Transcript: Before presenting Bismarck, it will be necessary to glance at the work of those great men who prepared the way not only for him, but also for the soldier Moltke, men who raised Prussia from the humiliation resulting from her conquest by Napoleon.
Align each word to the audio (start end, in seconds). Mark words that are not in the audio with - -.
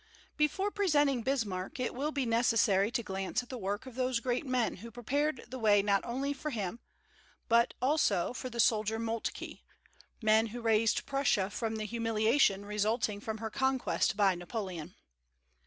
Before 0.35 0.71
presenting 0.71 1.21
Bismarck, 1.21 1.79
it 1.79 1.93
will 1.93 2.11
be 2.11 2.25
necessary 2.25 2.89
to 2.89 3.03
glance 3.03 3.43
at 3.43 3.49
the 3.49 3.57
work 3.59 3.85
of 3.85 3.93
those 3.93 4.19
great 4.19 4.47
men 4.47 4.77
who 4.77 4.89
prepared 4.89 5.45
the 5.49 5.59
way 5.59 5.83
not 5.83 6.03
only 6.03 6.33
for 6.33 6.49
him, 6.49 6.79
but 7.47 7.75
also 7.83 8.33
for 8.33 8.49
the 8.49 8.59
soldier 8.59 8.97
Moltke, 8.97 9.59
men 10.19 10.47
who 10.47 10.59
raised 10.61 11.05
Prussia 11.05 11.51
from 11.51 11.75
the 11.75 11.85
humiliation 11.85 12.65
resulting 12.65 13.19
from 13.19 13.37
her 13.37 13.51
conquest 13.51 14.17
by 14.17 14.33
Napoleon. 14.33 14.95